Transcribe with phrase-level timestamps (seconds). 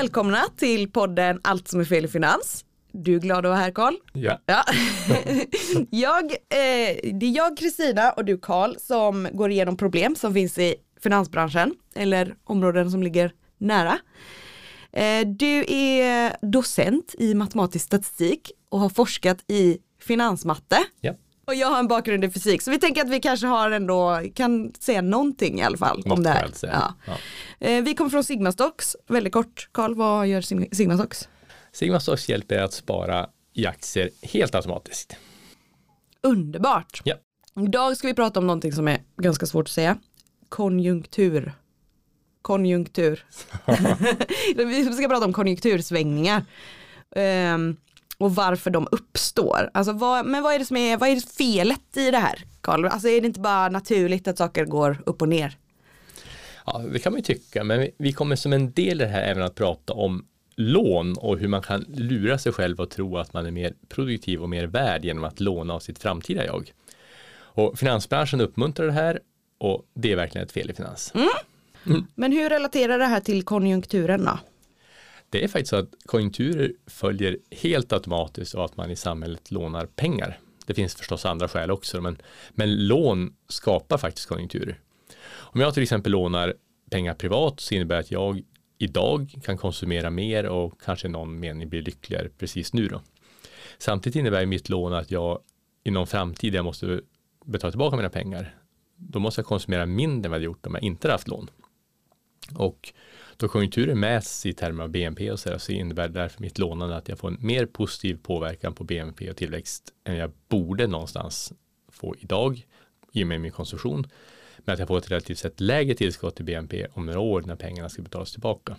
[0.00, 2.64] Välkomna till podden Allt som är fel i finans.
[2.92, 3.94] Du är glad att vara här Karl?
[4.12, 4.40] Ja.
[4.46, 4.64] Ja.
[5.90, 10.58] jag, eh, det är jag Kristina och du Karl som går igenom problem som finns
[10.58, 13.98] i finansbranschen eller områden som ligger nära.
[14.92, 20.78] Eh, du är docent i matematisk statistik och har forskat i finansmatte.
[21.00, 21.14] Ja.
[21.50, 24.22] Och jag har en bakgrund i fysik så vi tänker att vi kanske har ändå,
[24.34, 26.50] kan säga någonting i alla fall Något om det här.
[26.62, 26.94] Ja.
[27.06, 27.16] Ja.
[27.66, 29.68] Eh, vi kommer från Sigmastocks, väldigt kort.
[29.72, 31.28] Karl, vad gör Sig- Sigmastocks?
[31.72, 35.16] Sigma Stocks hjälper er att spara i aktier helt automatiskt.
[36.22, 37.00] Underbart!
[37.04, 37.14] Ja.
[37.66, 39.98] Idag ska vi prata om någonting som är ganska svårt att säga.
[40.48, 41.52] Konjunktur.
[42.42, 43.26] Konjunktur.
[44.56, 46.44] vi ska prata om konjunktursvängningar.
[47.16, 47.76] Ehm,
[48.20, 49.70] och varför de uppstår.
[49.74, 52.44] Alltså vad, men vad är det som är, vad är felet i det här?
[52.60, 52.84] Karl?
[52.86, 55.56] Alltså är det inte bara naturligt att saker går upp och ner?
[56.66, 59.22] Ja, det kan man ju tycka, men vi- kommer som en del i det här
[59.22, 60.24] även att prata om
[60.56, 64.42] lån och hur man kan lura sig själv och tro att man är mer produktiv
[64.42, 66.72] och mer värd genom att låna av sitt framtida jag.
[67.32, 69.20] Och finansbranschen uppmuntrar det här
[69.58, 71.12] och det är verkligen ett fel i finans.
[72.14, 74.38] Men hur relaterar det här till konjunkturen då?
[75.30, 79.86] Det är faktiskt så att konjunkturer följer helt automatiskt av att man i samhället lånar
[79.86, 80.38] pengar.
[80.66, 82.18] Det finns förstås andra skäl också, men,
[82.50, 84.80] men lån skapar faktiskt konjunkturer.
[85.28, 86.54] Om jag till exempel lånar
[86.90, 88.42] pengar privat så innebär det att jag
[88.78, 93.00] idag kan konsumera mer och kanske i någon mening blir lyckligare precis nu då.
[93.78, 95.40] Samtidigt innebär mitt lån att jag
[95.84, 97.00] i någon framtid jag måste
[97.44, 98.54] betala tillbaka mina pengar.
[98.96, 101.50] Då måste jag konsumera mindre än vad jag gjort om jag inte hade haft lån.
[102.54, 102.92] Och
[103.40, 106.58] då konjunkturen mäts i termer av BNP och så, där, så innebär det därför mitt
[106.58, 110.86] lånande att jag får en mer positiv påverkan på BNP och tillväxt än jag borde
[110.86, 111.52] någonstans
[111.88, 112.66] få idag
[113.12, 114.06] i och med min konsumtion.
[114.58, 117.56] Men att jag får ett relativt sett lägre tillskott till BNP om några år när
[117.56, 118.76] pengarna ska betalas tillbaka.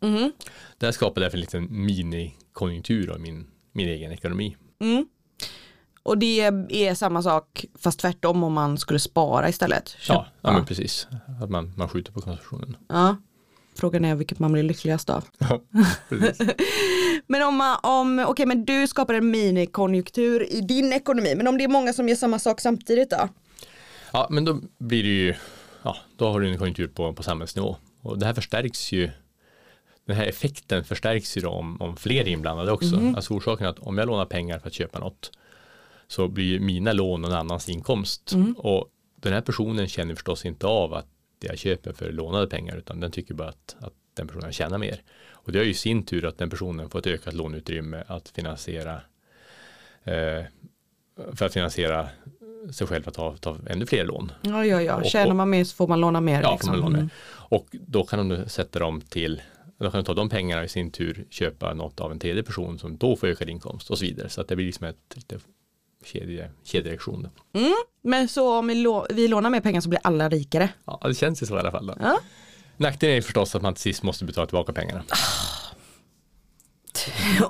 [0.00, 0.32] Mhm.
[0.78, 4.56] Det här skapar därför en liten minikonjunktur av min, min egen ekonomi.
[4.80, 5.06] Mm.
[6.02, 6.40] Och det
[6.70, 9.96] är samma sak fast tvärtom om man skulle spara istället.
[10.08, 11.08] Ja, ja, men precis.
[11.42, 12.76] Att man, man skjuter på konsumtionen.
[12.88, 13.16] ja.
[13.76, 15.24] Frågan är vilket man blir lyckligast av.
[15.38, 15.60] Ja.
[17.26, 21.34] Men om, om okej men du skapar en minikonjunktur i din ekonomi.
[21.36, 23.28] Men om det är många som gör samma sak samtidigt då?
[24.12, 25.34] Ja, men då blir det ju,
[25.82, 27.76] ja, då har du en konjunktur på, på samhällsnivå.
[28.02, 29.10] Och det här förstärks ju,
[30.06, 33.12] den här effekten förstärks ju då om, om fler är inblandade också.
[33.16, 35.30] Alltså orsaken är att om jag lånar pengar för att köpa något
[36.08, 38.32] så blir mina lån någon annans inkomst.
[38.56, 38.88] Och
[39.20, 41.06] den här personen känner förstås inte av att
[41.38, 44.78] det jag köper för lånade pengar utan den tycker bara att, att den personen tjänar
[44.78, 45.02] mer.
[45.30, 48.28] Och det gör ju i sin tur att den personen får ett ökat låneutrymme att
[48.28, 49.00] finansiera
[50.04, 50.44] eh,
[51.32, 52.08] för att finansiera
[52.72, 54.32] sig själv att ta, ta ännu fler lån.
[54.42, 54.96] Ja, ja, ja.
[54.96, 56.42] Och- Tjänar man mer så får man låna mer.
[56.42, 56.70] Ja, liksom.
[56.70, 56.98] man låna.
[56.98, 57.10] Mm.
[57.28, 59.42] Och då kan de sätta dem till,
[59.78, 62.78] då kan de ta de pengarna i sin tur köpa något av en tredje person
[62.78, 64.28] som då får ökad inkomst och så vidare.
[64.28, 65.38] Så att det blir liksom ett lite
[66.06, 67.22] kedje, kedjereaktion.
[67.22, 67.60] då.
[68.02, 70.68] Men så om vi, lå- vi lånar mer pengar så blir alla rikare.
[70.84, 71.92] Ja, det känns ju så i alla fall.
[72.00, 72.18] Ja.
[72.76, 75.02] Nackdelen är förstås att man till sist måste betala tillbaka pengarna.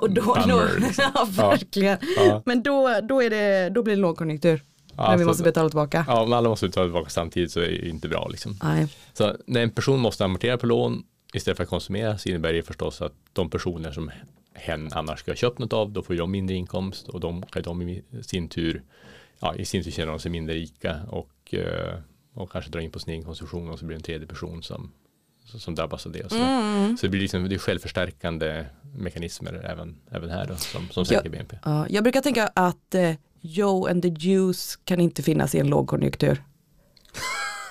[0.01, 1.05] Och då, Bummer, liksom.
[1.15, 1.97] ja, verkligen.
[2.17, 2.41] Ja.
[2.45, 4.63] Men då, då, är det, då blir det lågkonjunktur.
[4.97, 6.05] Ja, när vi måste betala tillbaka.
[6.07, 8.27] Ja, om alla måste betala tillbaka samtidigt så är det inte bra.
[8.27, 8.59] Liksom.
[8.63, 8.87] Nej.
[9.13, 11.03] Så när en person måste amortera på lån
[11.33, 14.11] istället för att konsumera så innebär det förstås att de personer som
[14.57, 17.81] hen annars ska ha köpt något av, då får de mindre inkomst och de de
[17.81, 18.83] i sin tur,
[19.39, 21.99] ja, i sin tur känner de sig mindre rika och, eh,
[22.33, 24.63] och kanske drar in på sin egen konsumtion och så blir det en tredje person
[24.63, 24.91] som,
[25.45, 26.23] som drabbas av det.
[26.23, 26.97] Och så, Mm.
[26.97, 28.65] så det blir liksom det är självförstärkande
[28.97, 31.57] mekanismer även, även här då, som, som sänker BNP.
[31.63, 35.67] Ja, jag brukar tänka att eh, Joe and the Juice kan inte finnas i en
[35.67, 36.43] lågkonjunktur.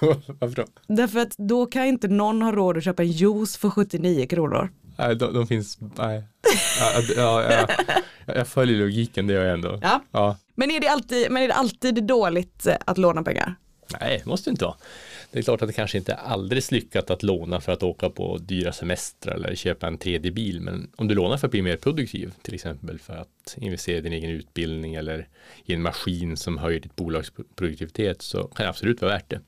[0.41, 0.65] Varför då?
[0.95, 4.71] Därför att då kan inte någon ha råd att köpa en juice för 79 kronor.
[4.99, 6.23] Nej, de, de finns, nej.
[6.81, 7.95] Ja, ja, ja,
[8.35, 9.79] jag, följer logiken, det gör jag ändå.
[9.83, 10.03] Ja.
[10.11, 10.37] Ja.
[10.55, 13.55] Men är det alltid, men är det alltid dåligt eh, att låna pengar?
[14.01, 14.77] Nej, det måste inte vara.
[15.31, 18.11] Det är klart att det kanske inte är alldeles lyckat att låna för att åka
[18.11, 20.61] på dyra semestrar eller köpa en tredje bil.
[20.61, 24.01] Men om du lånar för att bli mer produktiv, till exempel för att investera i
[24.01, 25.29] din egen utbildning eller
[25.65, 29.41] i en maskin som höjer ditt bolags produktivitet så kan det absolut vara värt det.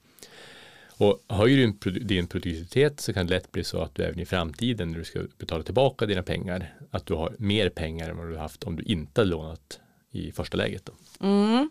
[0.99, 4.19] Och höjer du din, din produktivitet så kan det lätt bli så att du även
[4.19, 8.17] i framtiden när du ska betala tillbaka dina pengar, att du har mer pengar än
[8.17, 9.81] vad du haft om du inte hade lånat
[10.13, 10.87] i första läget.
[10.87, 11.27] Då.
[11.27, 11.71] Mm.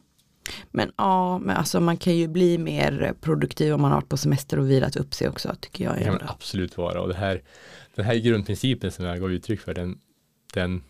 [0.71, 4.17] Men ja, men alltså man kan ju bli mer produktiv om man har varit på
[4.17, 5.97] semester och vilat upp sig också tycker jag.
[5.97, 7.41] Det kan man absolut vara och det här,
[7.95, 9.97] den här grundprincipen som jag gav uttryck för den,
[10.53, 10.83] den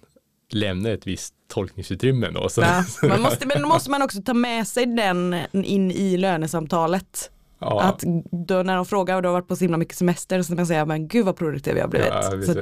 [0.49, 2.49] lämnar ett visst tolkningsutrymme då.
[2.49, 2.61] Så.
[2.61, 7.31] Ja, man måste, men då måste man också ta med sig den in i lönesamtalet.
[7.59, 7.81] Ja.
[7.81, 10.47] Att då när de frågar och du har varit på så himla mycket semester så
[10.47, 12.07] kan man säga men gud vad produktiv jag har blivit.
[12.07, 12.53] Ja, så,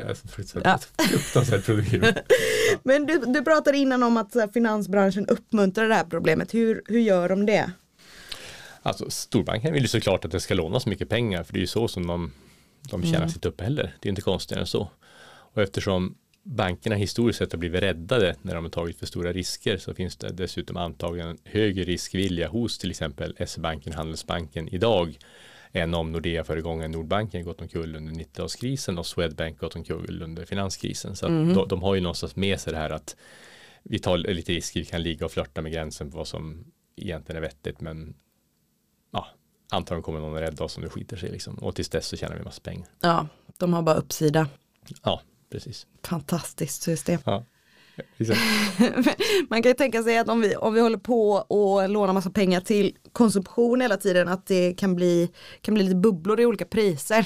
[0.43, 0.79] så, ja.
[1.09, 2.05] fruktansvärt produktiv.
[2.83, 6.53] men du, du pratade innan om att här, finansbranschen uppmuntrar det här problemet.
[6.53, 7.71] Hur, hur gör de det?
[8.81, 11.67] Alltså storbanken vill ju såklart att det ska lånas mycket pengar för det är ju
[11.67, 12.31] så som de,
[12.89, 13.29] de tjänar mm.
[13.29, 13.91] sitt uppehälle.
[13.99, 14.89] Det är inte konstigare än så.
[15.55, 16.15] Och eftersom
[16.45, 20.17] bankerna historiskt sett har blivit räddade när de har tagit för stora risker så finns
[20.17, 25.17] det dessutom antagligen högre riskvilja hos till exempel SE-banken, Handelsbanken idag
[25.71, 31.15] än om Nordea föregångaren Nordbanken gått omkull under 90-talskrisen och Swedbank gått omkull under finanskrisen.
[31.15, 31.53] Så mm.
[31.53, 33.15] de, de, har ju någonstans med sig det här att
[33.83, 36.65] vi tar lite risker, vi kan ligga och flörta med gränsen på vad som
[36.95, 38.15] egentligen är vettigt men
[39.11, 39.27] ja,
[39.71, 41.55] antagligen kommer någon att rädda oss om det skiter sig liksom.
[41.55, 42.87] och tills dess så tjänar vi massa pengar.
[42.99, 43.27] Ja,
[43.57, 44.47] de har bara uppsida.
[45.03, 45.87] Ja, precis.
[46.03, 47.21] Fantastiskt system.
[47.25, 47.45] Ja.
[49.49, 52.29] Man kan ju tänka sig att om vi, om vi håller på och lånar massa
[52.29, 55.31] pengar till konsumtion hela tiden att det kan bli,
[55.61, 57.25] kan bli lite bubblor i olika priser.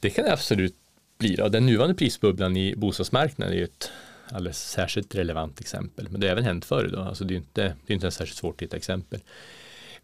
[0.00, 0.76] Det kan det absolut
[1.18, 1.36] bli.
[1.36, 1.48] Då.
[1.48, 3.90] Den nuvarande prisbubblan i bostadsmarknaden är ju ett
[4.30, 6.08] alldeles särskilt relevant exempel.
[6.10, 6.90] Men det har även hänt förr.
[6.92, 7.00] Då.
[7.00, 9.20] Alltså det är inte, det är inte särskilt svårt att hitta exempel.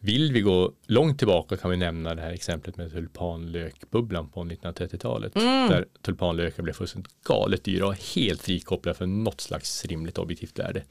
[0.04, 5.36] Vill vi gå långt tillbaka kan vi nämna det här exemplet med tulpanlökbubblan på 1930-talet.
[5.36, 5.68] Mm.
[5.68, 10.82] Där tulpanlökar blev fullständigt galet dyra och helt frikopplade från något slags rimligt objektivt värde.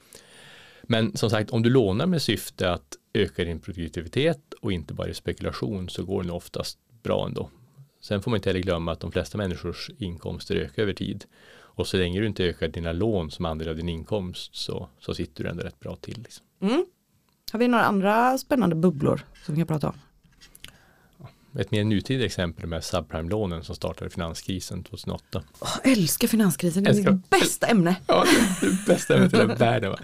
[0.84, 5.08] Men som sagt, om du lånar med syfte att öka din produktivitet och inte bara
[5.08, 7.50] i spekulation så går det nog oftast bra ändå.
[8.02, 11.26] Sen får man inte heller glömma att de flesta människors inkomster ökar över tid.
[11.54, 15.14] Och så länge du inte ökar dina lån som andel av din inkomst så, så
[15.14, 16.22] sitter du ändå rätt bra till.
[16.24, 16.46] Liksom.
[16.62, 16.86] Mm.
[17.54, 19.96] Har vi några andra spännande bubblor som vi kan prata om?
[21.60, 25.44] Ett mer nutida exempel med subprime-lånen som startade finanskrisen 2008.
[25.60, 27.96] Oh, älskar finanskrisen, det är mitt bästa ämne.
[28.08, 28.26] Ja,
[28.62, 29.96] det bästa ämnet i hela världen.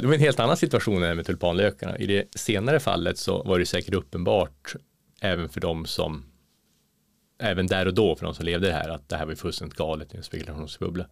[0.00, 1.98] Det var en helt annan situation än med tulpanlökarna.
[1.98, 4.74] I det senare fallet så var det säkert uppenbart
[5.20, 6.24] även för de som
[7.38, 9.78] även där och då för de som levde det här att det här var fullständigt
[9.78, 11.06] galet, en spekulationsbubbla.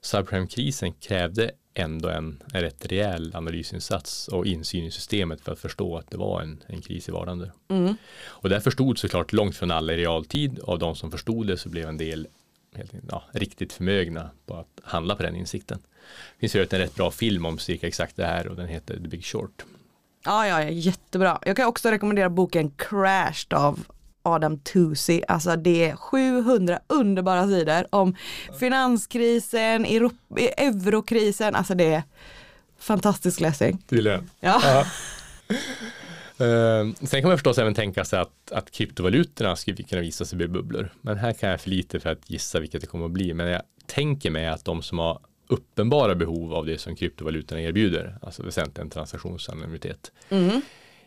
[0.00, 5.96] Subprime-krisen krävde ändå en, en rätt rejäl analysinsats och insyn i systemet för att förstå
[5.96, 7.50] att det var en, en kris i vardagen.
[7.68, 7.96] Mm.
[8.26, 10.60] Och det förstod såklart långt från alla i realtid.
[10.60, 12.28] Av de som förstod det så blev en del
[12.74, 15.78] helt, ja, riktigt förmögna på att handla på den insikten.
[15.78, 18.94] Det finns ju en rätt bra film om cirka exakt det här och den heter
[18.94, 19.64] The Big Short.
[20.24, 21.38] Ja, ja, jättebra.
[21.46, 23.80] Jag kan också rekommendera boken Crashed av
[24.22, 25.22] Adam Tusi.
[25.28, 28.16] Alltså det är 700 underbara sidor om
[28.58, 29.84] finanskrisen,
[30.56, 31.54] eurokrisen.
[31.54, 32.02] Alltså det är
[32.78, 33.78] fantastisk läsning.
[33.88, 34.30] Tydligen.
[34.40, 34.62] Ja.
[34.64, 34.84] ja.
[36.46, 40.36] Uh, sen kan man förstås även tänka sig att, att kryptovalutorna skulle kunna visa sig
[40.36, 40.92] bli bubblor.
[41.00, 43.34] Men här kan jag för lite för att gissa vilket det kommer att bli.
[43.34, 48.18] Men jag tänker mig att de som har uppenbara behov av det som kryptovalutorna erbjuder,
[48.22, 50.60] alltså väsentligen transaktionsanonymitet, mm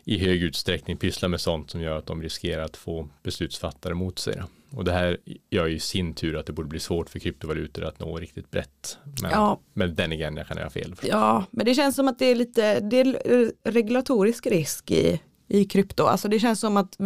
[0.08, 4.18] i hög utsträckning pysslar med sånt som gör att de riskerar att få beslutsfattare mot
[4.18, 4.42] sig.
[4.70, 5.18] Och det här
[5.50, 8.50] gör ju i sin tur att det borde bli svårt för kryptovalutor att nå riktigt
[8.50, 8.98] brett.
[9.22, 9.60] Men, ja.
[9.74, 10.94] men den igen, jag kan ha fel.
[11.02, 15.64] Ja, men det känns som att det är lite det är regulatorisk risk i, i
[15.64, 16.04] krypto.
[16.04, 16.96] Alltså det känns som att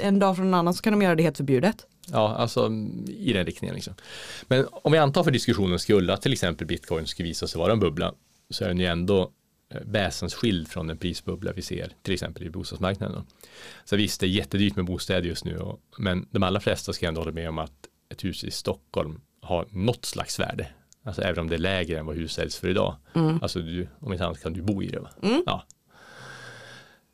[0.00, 1.86] en dag från en annan så kan de göra det helt förbjudet.
[2.12, 2.70] Ja, alltså
[3.06, 3.74] i den riktningen.
[3.74, 3.94] Liksom.
[4.46, 7.72] Men om vi antar för diskussionens skull att till exempel bitcoin skulle visa sig vara
[7.72, 8.14] en bubbla
[8.50, 9.30] så är den ju ändå
[9.70, 13.26] väsensskild från den prisbubbla vi ser till exempel i bostadsmarknaden.
[13.84, 17.08] Så visst, det är jättedyrt med bostäder just nu, och, men de allra flesta ska
[17.08, 17.72] ändå hålla med om att
[18.12, 20.66] ett hus i Stockholm har något slags värde.
[21.04, 22.96] Alltså även om det är lägre än vad hus säljs för idag.
[23.14, 23.42] Mm.
[23.42, 25.00] Alltså du, om inte annat kan du bo i det.
[25.00, 25.10] Va?
[25.22, 25.42] Mm.
[25.46, 25.64] Ja.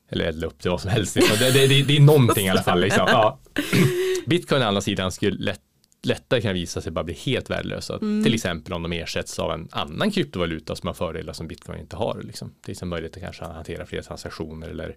[0.08, 1.14] Eller elda upp det vad som helst.
[1.14, 2.80] Det, det, det, det, är någonting i alla fall.
[2.80, 3.06] Liksom.
[3.10, 3.38] Ja.
[4.26, 5.60] Bitcoin å andra sidan skulle lätt
[6.06, 7.94] lättare kan visa sig bara bli helt värdelösa.
[7.94, 8.24] Mm.
[8.24, 11.96] Till exempel om de ersätts av en annan kryptovaluta som har fördelar som bitcoin inte
[11.96, 12.20] har.
[12.22, 12.54] Liksom.
[12.62, 14.96] Till exempel möjlighet att kanske hantera fler transaktioner eller,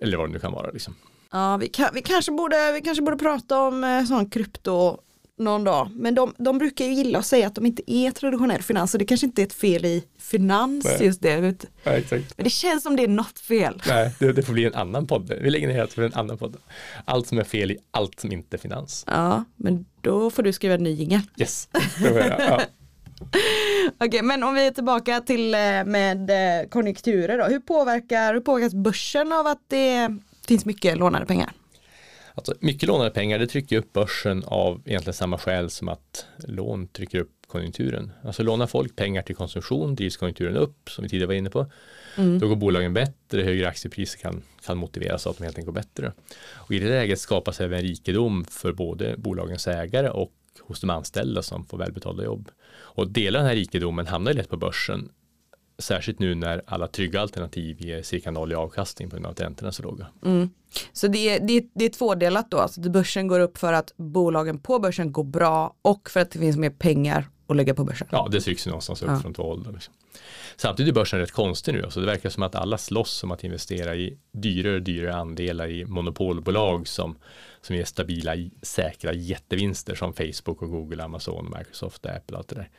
[0.00, 0.70] eller vad det nu kan vara.
[0.70, 0.94] Liksom.
[1.30, 5.00] Ja, vi, kan, vi, kanske borde, vi kanske borde prata om eh, sån krypto
[5.38, 5.90] någon dag.
[5.94, 8.98] Men de, de brukar ju gilla att säga att de inte är traditionell finans och
[8.98, 11.06] det kanske inte är ett fel i finans Nej.
[11.06, 11.40] just det.
[11.40, 11.66] Vet.
[11.84, 12.36] Nej, exakt.
[12.36, 13.82] Men det känns som det är något fel.
[13.88, 15.32] Nej, det, det får bli en annan podd.
[15.40, 16.56] Vi lägger ner det för en annan podd.
[17.04, 19.04] Allt som är fel i allt som inte är finans.
[19.06, 21.20] Ja, men då får du skriva en ny jingel.
[21.36, 22.40] Yes, det får jag.
[22.40, 22.60] Ja.
[24.00, 27.44] Okej, men om vi är tillbaka till eh, med eh, konjunkturer då.
[27.44, 30.08] Hur, påverkar, hur påverkas börsen av att det
[30.46, 31.52] finns mycket lånade pengar?
[32.38, 36.88] Alltså, mycket lånade pengar det trycker upp börsen av egentligen samma skäl som att lån
[36.88, 38.12] trycker upp konjunkturen.
[38.24, 41.66] Alltså lånar folk pengar till konsumtion drivs konjunkturen upp som vi tidigare var inne på.
[42.16, 42.38] Mm.
[42.38, 45.80] Då går bolagen bättre, högre aktiepriser kan, kan motiveras av att de helt enkelt går
[45.82, 46.12] bättre.
[46.54, 51.42] Och I det läget skapas även rikedom för både bolagens ägare och hos de anställda
[51.42, 52.50] som får välbetalda jobb.
[52.70, 55.08] Och delar den här rikedomen hamnar lätt på börsen
[55.78, 59.40] Särskilt nu när alla trygga alternativ ger cirka noll i avkastning på grund av att
[59.40, 60.06] räntorna är så låga.
[60.24, 60.50] Mm.
[60.92, 63.92] Så det är, det, är, det är tvådelat då, alltså börsen går upp för att
[63.96, 67.84] bolagen på börsen går bra och för att det finns mer pengar att lägga på
[67.84, 68.08] börsen.
[68.10, 69.20] Ja, det trycks någonstans upp ja.
[69.20, 69.72] från två håll.
[69.72, 69.94] Liksom.
[70.56, 73.44] Samtidigt är börsen rätt konstig nu, alltså det verkar som att alla slåss om att
[73.44, 77.18] investera i dyrare och dyrare andelar i monopolbolag som,
[77.60, 82.54] som ger stabila, säkra jättevinster som Facebook och Google, Amazon, Microsoft, Apple och allt det
[82.54, 82.70] där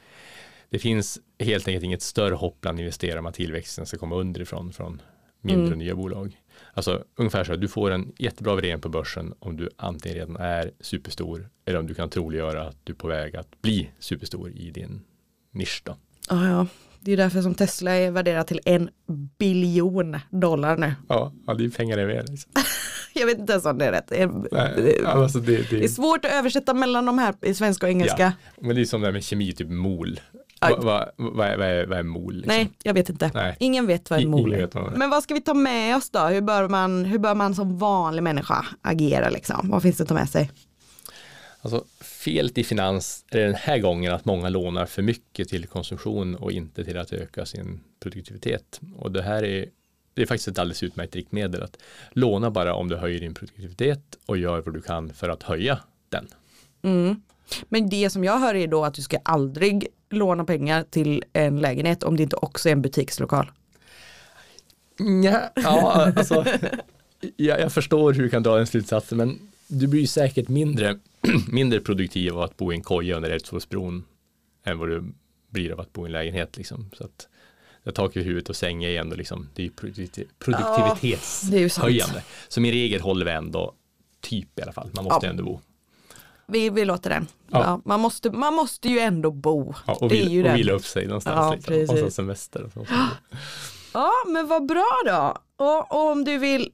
[0.70, 4.74] det finns helt enkelt inget större hopp bland investerare om att tillväxten ska komma underifrån
[4.74, 5.02] från
[5.42, 5.80] mindre mm.
[5.80, 6.38] nya bolag.
[6.74, 10.36] Alltså ungefär så att du får en jättebra värdering på börsen om du antingen redan
[10.36, 14.52] är superstor eller om du kan troliggöra att du är på väg att bli superstor
[14.52, 15.02] i din
[15.52, 15.82] nisch.
[15.86, 15.96] Då.
[16.28, 16.68] Ah, ja,
[17.00, 18.90] det är därför som Tesla är värderat till en
[19.38, 20.94] biljon dollar nu.
[21.10, 22.52] Ja, ja det är pengar det är liksom.
[23.14, 24.08] Jag vet inte ens om det är rätt.
[24.08, 27.54] Det är, Nej, alltså det, det, det, är svårt att översätta mellan de här i
[27.54, 28.34] svenska och engelska.
[28.56, 30.20] Ja, men det är som det här med kemi, typ mol.
[30.60, 32.34] Vad va, va, va, är, vad är mol?
[32.34, 32.54] Liksom?
[32.56, 33.32] Nej, jag vet inte.
[33.34, 33.56] Nej.
[33.60, 34.98] Ingen vet vad en mol är.
[34.98, 36.20] Men vad ska vi ta med oss då?
[36.20, 39.70] Hur bör man, hur bör man som vanlig människa agera liksom?
[39.70, 40.52] Vad finns det att ta med sig?
[41.62, 46.36] Alltså, felet i finans är den här gången att många lånar för mycket till konsumtion
[46.36, 48.80] och inte till att öka sin produktivitet.
[48.98, 49.66] Och det här är,
[50.14, 51.78] det är faktiskt ett alldeles utmärkt riktmedel att
[52.12, 55.80] låna bara om du höjer din produktivitet och gör vad du kan för att höja
[56.10, 56.28] den.
[56.82, 57.22] Mm.
[57.70, 61.60] Men det som jag hör är då att du ska aldrig låna pengar till en
[61.60, 63.52] lägenhet om det inte också är en butikslokal.
[65.24, 66.46] Ja, ja alltså,
[67.36, 71.00] jag, jag förstår hur du kan dra den slutsatsen men du blir säkert mindre,
[71.52, 74.06] mindre produktiv av att bo i en koja under Älvsborgsbron
[74.64, 75.04] än vad du
[75.50, 76.58] blir av att bo i en lägenhet.
[76.58, 76.90] Liksom.
[76.98, 77.28] Så att,
[77.84, 79.70] jag tak i huvudet och säng är ändå liksom, det är
[80.40, 82.16] produktivitetshöjande.
[82.16, 83.74] Ja, så min regel håller vi ändå
[84.22, 85.30] typ i alla fall, man måste ja.
[85.30, 85.62] ändå bo
[86.50, 87.28] vi, vi låter den.
[87.52, 87.64] Ja.
[87.64, 89.74] Ja, man, måste, man måste ju ändå bo.
[89.88, 91.36] Ja, och, vil, ju och vila upp sig någonstans.
[91.38, 91.74] Ja, liksom.
[91.74, 91.92] precis.
[91.92, 92.64] Och så semester.
[92.64, 92.86] Och så.
[93.94, 95.36] Ja, men vad bra då.
[95.66, 96.72] Och, och, om du vill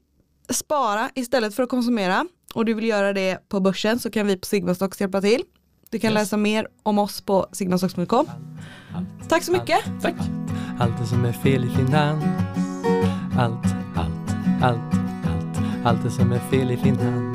[0.50, 4.38] spara istället för att konsumera och du vill göra det på börsen så kan vi
[4.38, 5.44] på Sigmastocks hjälpa till.
[5.89, 6.15] Du kan yes.
[6.15, 8.29] läsa mer om oss på sigmastocks.com.
[9.29, 9.79] Tack så mycket.
[10.01, 10.15] Tack.
[10.79, 12.24] Allt det som är fel i finans.
[13.38, 13.65] Allt,
[13.96, 14.94] allt, allt,
[15.25, 15.86] allt.
[15.86, 17.35] Allt det som är fel i finans.